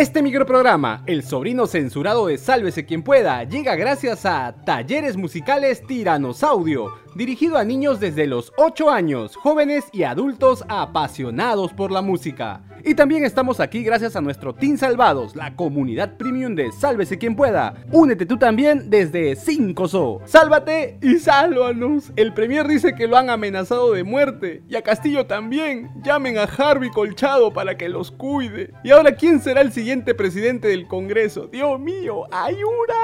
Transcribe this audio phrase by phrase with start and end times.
[0.00, 6.94] Este microprograma, El sobrino censurado de Sálvese quien pueda, llega gracias a Talleres Musicales Tiranosaudio,
[7.14, 12.62] dirigido a niños desde los 8 años, jóvenes y adultos apasionados por la música.
[12.84, 17.36] Y también estamos aquí gracias a nuestro Team Salvados, la comunidad premium de Sálvese quien
[17.36, 17.74] pueda.
[17.92, 20.22] Únete tú también desde 5SO.
[20.24, 22.12] Sálvate y sálvanos.
[22.16, 24.62] El Premier dice que lo han amenazado de muerte.
[24.68, 25.90] Y a Castillo también.
[26.02, 28.72] Llamen a Harvey Colchado para que los cuide.
[28.82, 31.46] Y ahora, ¿quién será el siguiente presidente del Congreso?
[31.46, 32.94] Dios mío, ayuda.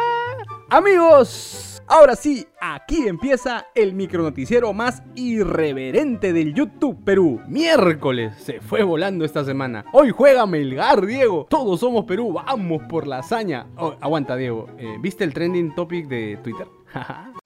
[0.71, 7.41] Amigos, Ahora sí, aquí empieza el micronoticiero más irreverente del YouTube Perú.
[7.47, 9.85] Miércoles, se fue volando esta semana.
[9.93, 11.47] Hoy juega Melgar, Diego.
[11.49, 13.69] Todos somos Perú, vamos por la hazaña.
[13.77, 14.67] Oh, aguanta, Diego.
[14.79, 16.67] Eh, ¿Viste el trending topic de Twitter?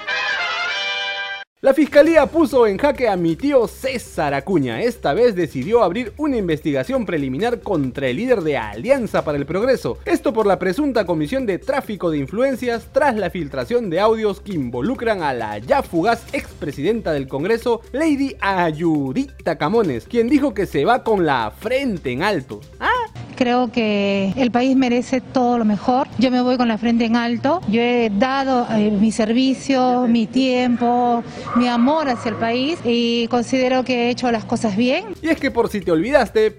[1.63, 4.81] La fiscalía puso en jaque a mi tío César Acuña.
[4.81, 9.99] Esta vez decidió abrir una investigación preliminar contra el líder de Alianza para el Progreso.
[10.07, 14.55] Esto por la presunta comisión de tráfico de influencias tras la filtración de audios que
[14.55, 20.87] involucran a la ya fugaz expresidenta del Congreso, Lady Ayudita Camones, quien dijo que se
[20.87, 22.63] va con la frente en alto.
[23.41, 26.07] Creo que el país merece todo lo mejor.
[26.19, 27.63] Yo me voy con la frente en alto.
[27.69, 31.25] Yo he dado eh, mi servicio, mi tiempo,
[31.57, 35.07] mi amor hacia el país y considero que he hecho las cosas bien.
[35.23, 36.55] Y es que por si te olvidaste,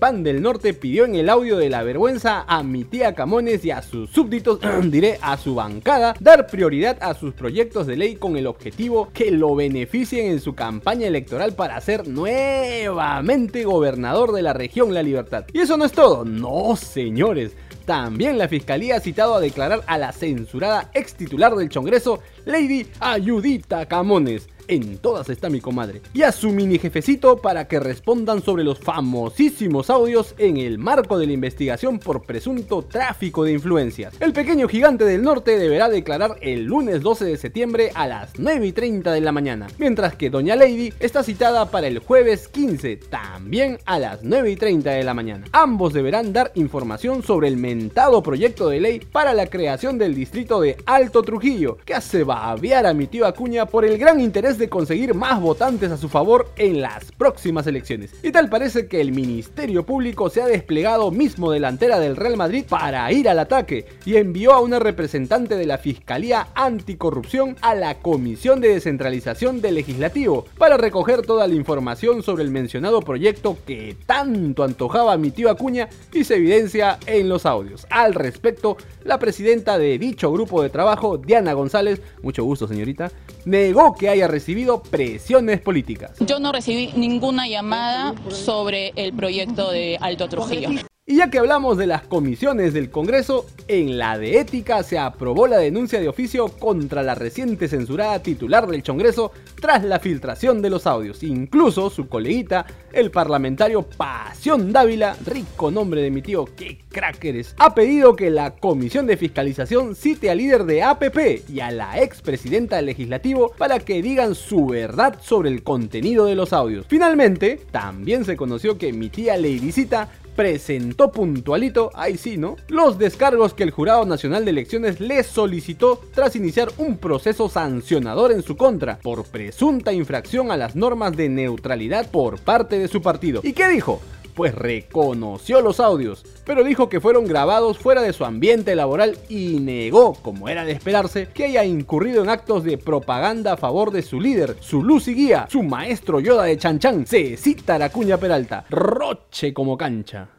[0.00, 3.70] Pan del Norte pidió en el audio de la vergüenza a mi tía Camones y
[3.70, 4.58] a sus súbditos,
[4.90, 9.30] diré a su bancada, dar prioridad a sus proyectos de ley con el objetivo que
[9.30, 15.44] lo beneficien en su campaña electoral para ser nuevamente gobernador de la región La Libertad.
[15.52, 17.52] Y eso no es todo, no señores.
[17.84, 22.86] También la fiscalía ha citado a declarar a la censurada ex titular del Congreso, Lady
[23.00, 28.42] Ayudita Camones en todas está mi comadre, y a su mini jefecito para que respondan
[28.42, 34.14] sobre los famosísimos audios en el marco de la investigación por presunto tráfico de influencias.
[34.20, 38.66] El pequeño gigante del norte deberá declarar el lunes 12 de septiembre a las 9
[38.66, 42.96] y 30 de la mañana, mientras que Doña Lady está citada para el jueves 15,
[42.96, 45.46] también a las 9 y 30 de la mañana.
[45.52, 50.60] Ambos deberán dar información sobre el mentado proyecto de ley para la creación del distrito
[50.60, 54.68] de Alto Trujillo, que hace babear a mi tío Acuña por el gran interés de
[54.68, 58.12] conseguir más votantes a su favor en las próximas elecciones.
[58.22, 62.64] Y tal parece que el Ministerio Público se ha desplegado mismo delantera del Real Madrid
[62.68, 67.98] para ir al ataque y envió a una representante de la Fiscalía Anticorrupción a la
[68.00, 73.96] Comisión de Descentralización del Legislativo para recoger toda la información sobre el mencionado proyecto que
[74.06, 77.86] tanto antojaba mi tío Acuña y se evidencia en los audios.
[77.90, 83.10] Al respecto, la presidenta de dicho grupo de trabajo, Diana González, mucho gusto señorita,
[83.44, 84.47] negó que haya recibido
[84.82, 86.12] presiones políticas.
[86.20, 90.70] Yo no recibí ninguna llamada sobre el proyecto de Alto Trujillo.
[91.10, 95.46] Y ya que hablamos de las comisiones del Congreso, en la de ética se aprobó
[95.46, 100.68] la denuncia de oficio contra la reciente censurada titular del Congreso tras la filtración de
[100.68, 101.22] los audios.
[101.22, 107.54] Incluso su coleguita, el parlamentario Pasión Dávila, rico nombre de mi tío, qué crack eres,
[107.56, 112.02] ha pedido que la comisión de fiscalización cite al líder de APP y a la
[112.02, 116.84] expresidenta del legislativo para que digan su verdad sobre el contenido de los audios.
[116.86, 122.54] Finalmente, también se conoció que mi tía Leidicita presentó puntualito, ahí sí, ¿no?
[122.68, 128.30] Los descargos que el Jurado Nacional de Elecciones le solicitó tras iniciar un proceso sancionador
[128.30, 133.02] en su contra por presunta infracción a las normas de neutralidad por parte de su
[133.02, 133.40] partido.
[133.42, 134.00] ¿Y qué dijo?
[134.38, 139.58] Pues reconoció los audios, pero dijo que fueron grabados fuera de su ambiente laboral y
[139.58, 144.02] negó, como era de esperarse, que haya incurrido en actos de propaganda a favor de
[144.02, 148.64] su líder, su luz y guía, su maestro Yoda de Chan Chan, Cecita Aracuña Peralta,
[148.70, 150.37] Roche como cancha.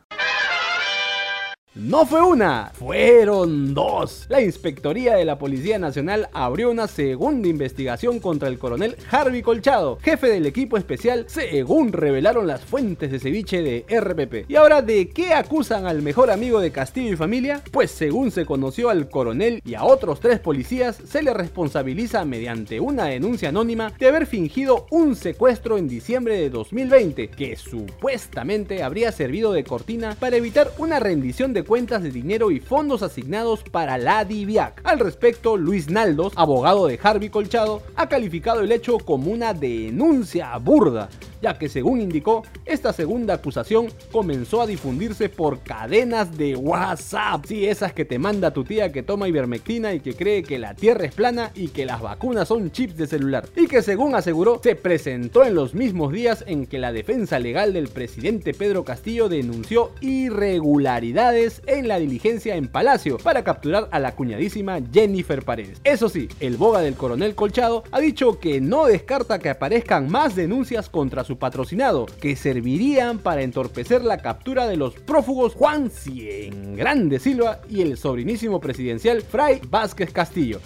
[1.80, 4.26] No fue una, fueron dos.
[4.28, 9.98] La Inspectoría de la Policía Nacional abrió una segunda investigación contra el coronel Harvey Colchado,
[10.02, 14.52] jefe del equipo especial, según revelaron las fuentes de ceviche de RPP.
[14.52, 17.64] Y ahora, ¿de qué acusan al mejor amigo de Castillo y familia?
[17.72, 22.82] Pues según se conoció al coronel y a otros tres policías, se le responsabiliza mediante
[22.82, 29.14] una denuncia anónima de haber fingido un secuestro en diciembre de 2020, que supuestamente habría
[29.14, 34.00] servido de cortina para evitar una rendición de cuentas de dinero y fondos asignados para
[34.00, 34.82] la DIVIAC.
[34.84, 40.58] Al respecto, Luis Naldos, abogado de Harvey Colchado, ha calificado el hecho como una denuncia
[40.58, 41.10] burda
[41.42, 47.46] ya que según indicó, esta segunda acusación comenzó a difundirse por cadenas de WhatsApp.
[47.46, 50.74] Sí, esas que te manda tu tía que toma ivermectina y que cree que la
[50.74, 53.48] Tierra es plana y que las vacunas son chips de celular.
[53.56, 57.74] Y que según aseguró, se presentó en los mismos días en que la defensa legal
[57.74, 64.16] del presidente Pedro Castillo denunció irregularidades en la diligencia en Palacio para capturar a la
[64.16, 65.80] cuñadísima Jennifer Paredes.
[65.84, 70.36] Eso sí, el boga del coronel Colchado ha dicho que no descarta que aparezcan más
[70.36, 76.76] denuncias contra su patrocinado, que servirían para entorpecer la captura de los prófugos Juan Cien
[76.76, 80.60] Grande Silva y el sobrinísimo presidencial Fray Vázquez Castillo.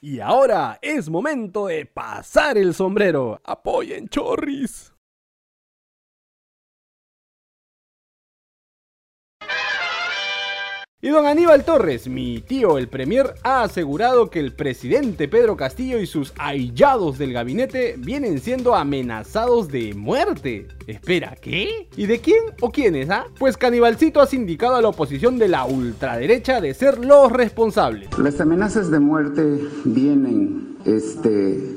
[0.00, 3.38] Y ahora es momento de pasar el sombrero.
[3.44, 4.94] Apoyen chorris.
[11.02, 15.98] Y don Aníbal Torres, mi tío el Premier, ha asegurado que el presidente Pedro Castillo
[15.98, 20.68] y sus ahillados del gabinete vienen siendo amenazados de muerte.
[20.86, 21.88] Espera, ¿qué?
[21.96, 23.24] ¿Y de quién o quiénes, ah?
[23.38, 28.10] Pues Canibalcito ha sindicado a la oposición de la ultraderecha de ser los responsables.
[28.18, 31.30] Las amenazas de muerte vienen este,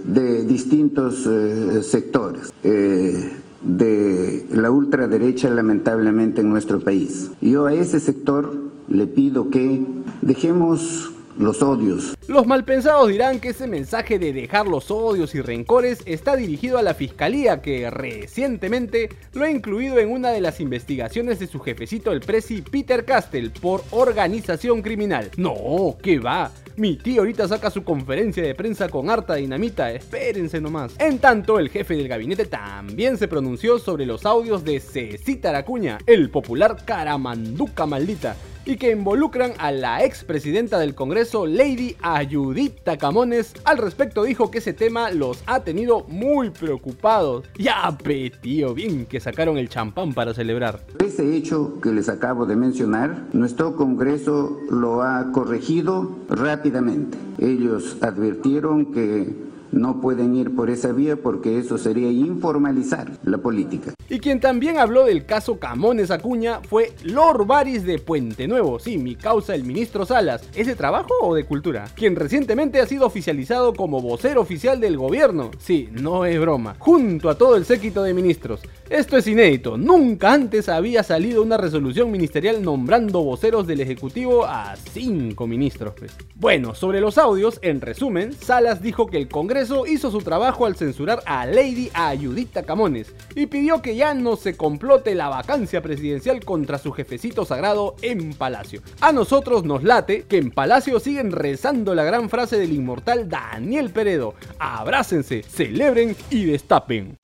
[0.04, 2.52] de distintos eh, sectores.
[2.66, 7.32] Eh, de la ultraderecha lamentablemente en nuestro país.
[7.40, 9.82] Yo a ese sector le pido que
[10.22, 12.16] dejemos los odios.
[12.28, 16.84] Los malpensados dirán que ese mensaje de dejar los odios y rencores está dirigido a
[16.84, 22.12] la fiscalía que recientemente lo ha incluido en una de las investigaciones de su jefecito
[22.12, 25.32] el presi Peter Castell por organización criminal.
[25.38, 26.52] No, ¿qué va?
[26.76, 30.96] Mi tío ahorita saca su conferencia de prensa con harta dinamita, espérense nomás.
[31.00, 36.00] En tanto, el jefe del gabinete también se pronunció sobre los audios de Cecita Aracuña,
[36.08, 38.36] el popular caramanduca maldita,
[38.66, 43.54] y que involucran a la expresidenta del Congreso, Lady Ayudita Camones.
[43.66, 47.46] Al respecto dijo que ese tema los ha tenido muy preocupados.
[47.58, 50.82] Ya, pe, bien que sacaron el champán para celebrar.
[51.00, 57.18] Ese hecho que les acabo de mencionar, nuestro Congreso lo ha corregido rápidamente.
[57.40, 59.34] Ellos advirtieron que
[59.74, 63.94] no pueden ir por esa vía porque eso sería informalizar la política.
[64.10, 68.98] Y quien también habló del caso Camones Acuña fue Lord Baris de Puente Nuevo, sí,
[68.98, 70.44] mi causa el ministro Salas.
[70.56, 71.86] ¿Es de trabajo o de cultura?
[71.96, 75.52] Quien recientemente ha sido oficializado como vocero oficial del gobierno.
[75.60, 76.76] Sí, no es broma.
[76.80, 78.62] Junto a todo el séquito de ministros.
[78.90, 84.76] Esto es inédito, nunca antes había salido una resolución ministerial nombrando voceros del Ejecutivo a
[84.76, 85.94] cinco ministros.
[85.98, 86.16] Pues.
[86.36, 90.76] Bueno, sobre los audios, en resumen, Salas dijo que el Congreso hizo su trabajo al
[90.76, 96.44] censurar a Lady Ayudita Camones y pidió que ya no se complote la vacancia presidencial
[96.44, 98.82] contra su jefecito sagrado en Palacio.
[99.02, 103.90] A nosotros nos late que en Palacio siguen rezando la gran frase del inmortal Daniel
[103.90, 107.18] Peredo, abrácense, celebren y destapen.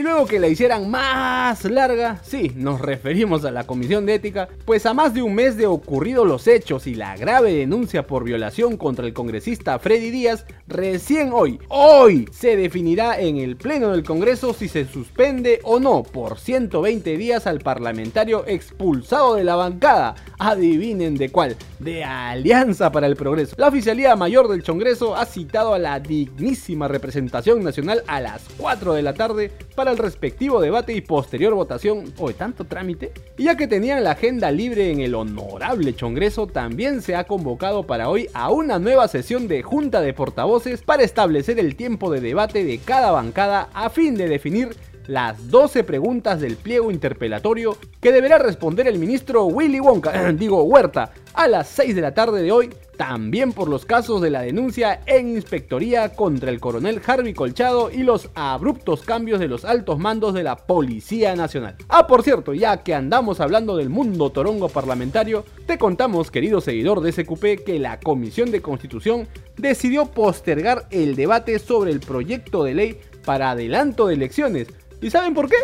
[0.00, 4.48] Y luego que la hicieran más larga, sí, nos referimos a la Comisión de Ética,
[4.64, 8.24] pues a más de un mes de ocurridos los hechos y la grave denuncia por
[8.24, 14.02] violación contra el congresista Freddy Díaz, recién hoy, hoy, se definirá en el Pleno del
[14.02, 20.14] Congreso si se suspende o no por 120 días al parlamentario expulsado de la bancada.
[20.38, 23.54] Adivinen de cuál, de Alianza para el Progreso.
[23.58, 28.94] La Oficialía Mayor del Congreso ha citado a la dignísima representación nacional a las 4
[28.94, 32.12] de la tarde para el respectivo debate y posterior votación.
[32.18, 33.12] ¿O de tanto trámite?
[33.38, 37.84] Y ya que tenían la agenda libre en el honorable Congreso, también se ha convocado
[37.84, 42.20] para hoy a una nueva sesión de Junta de Portavoces para establecer el tiempo de
[42.20, 48.12] debate de cada bancada a fin de definir las 12 preguntas del pliego interpelatorio que
[48.12, 52.52] deberá responder el ministro Willy Wonka, digo Huerta, a las 6 de la tarde de
[52.52, 52.68] hoy,
[53.00, 58.02] también por los casos de la denuncia en inspectoría contra el coronel Harvey Colchado y
[58.02, 61.76] los abruptos cambios de los altos mandos de la Policía Nacional.
[61.88, 67.00] Ah, por cierto, ya que andamos hablando del mundo torongo parlamentario, te contamos, querido seguidor
[67.00, 69.26] de SQP, que la Comisión de Constitución
[69.56, 74.68] decidió postergar el debate sobre el proyecto de ley para adelanto de elecciones
[75.02, 75.56] ¿Y saben por qué?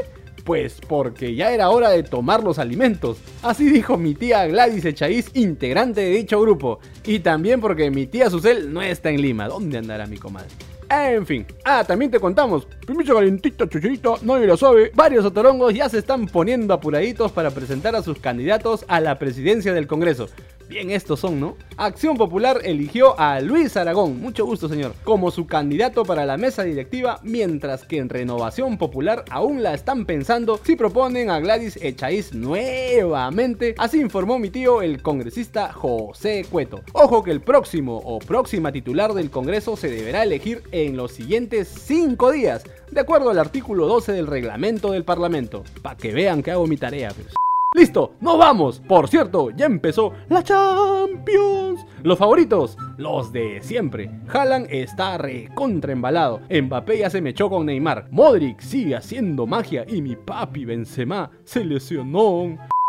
[0.47, 3.19] Pues porque ya era hora de tomar los alimentos.
[3.43, 6.79] Así dijo mi tía Gladys Echaíz, integrante de dicho grupo.
[7.05, 9.49] Y también porque mi tía Susel no está en Lima.
[9.49, 10.49] ¿Dónde andará mi comadre?
[10.89, 11.45] En fin.
[11.65, 12.67] Ah, también te contamos.
[12.87, 14.93] Primicia calentita, chuchurito, nadie lo sabe.
[14.95, 19.75] Varios otorongos ya se están poniendo apuraditos para presentar a sus candidatos a la presidencia
[19.75, 20.29] del Congreso.
[20.69, 21.57] Bien, estos son, ¿no?
[21.77, 26.65] Acción Popular eligió a Luis Aragón, mucho gusto señor, como su candidato para la mesa
[26.65, 32.35] directiva, mientras que en Renovación Popular aún la están pensando si proponen a Gladys Echaíz
[32.35, 33.77] nuevamente.
[33.79, 36.81] Así informó mi tío, el congresista José Cueto.
[36.95, 41.69] Ojo que el próximo o próxima titular del Congreso se deberá elegir en los siguientes
[41.69, 45.63] cinco días, de acuerdo al artículo 12 del reglamento del Parlamento.
[45.81, 47.11] Para que vean que hago mi tarea.
[47.11, 47.46] Pues.
[47.77, 48.15] ¡Listo!
[48.23, 48.81] ¡Nos vamos!
[48.89, 51.85] Por cierto, ya empezó la Champions.
[52.03, 54.11] Los favoritos, los de siempre.
[54.33, 56.41] Haaland está recontra embalado.
[56.49, 58.09] Mbappé ya se me echó con Neymar.
[58.11, 62.57] Modric sigue haciendo magia y mi papi Benzema se lesionó.